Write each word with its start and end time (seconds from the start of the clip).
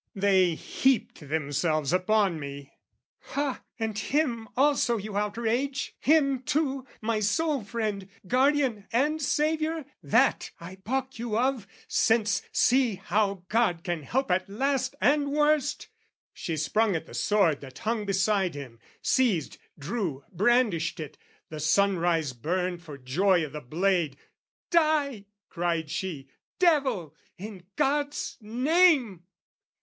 They 0.15 0.55
heaped 0.55 1.29
themselves 1.29 1.93
upon 1.93 2.39
me. 2.39 2.73
"Ha! 3.35 3.61
and 3.77 3.95
him 3.95 4.47
"Also 4.57 4.97
you 4.97 5.15
outrage? 5.15 5.93
Him, 5.99 6.41
too, 6.41 6.87
my 7.01 7.19
sole 7.19 7.63
friend, 7.63 8.09
"Guardian, 8.25 8.87
and 8.91 9.21
saviour? 9.21 9.85
That 10.01 10.49
I 10.59 10.77
baulk 10.77 11.19
you 11.19 11.37
of, 11.37 11.67
"Since 11.87 12.41
see 12.51 12.95
how 12.95 13.45
God 13.47 13.83
can 13.83 14.01
help 14.01 14.31
at 14.31 14.49
last 14.49 14.95
and 14.99 15.31
worst!" 15.31 15.87
She 16.33 16.57
sprung 16.57 16.95
at 16.95 17.05
the 17.05 17.13
sword 17.13 17.61
that 17.61 17.77
hung 17.77 18.05
beside 18.07 18.55
him, 18.55 18.79
seized, 19.03 19.59
Drew, 19.77 20.23
brandished 20.31 20.99
it, 20.99 21.15
the 21.49 21.59
sunrise 21.59 22.33
burned 22.33 22.81
for 22.81 22.97
joy 22.97 23.45
O' 23.45 23.49
the 23.49 23.61
blade, 23.61 24.17
"Die," 24.71 25.27
cried 25.47 25.91
she, 25.91 26.27
"devil, 26.57 27.15
in 27.37 27.67
God's 27.75 28.37
name!" 28.41 29.25